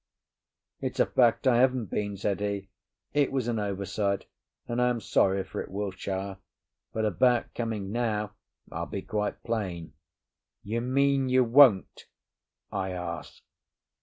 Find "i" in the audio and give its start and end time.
1.45-1.57, 4.81-4.89, 12.71-12.89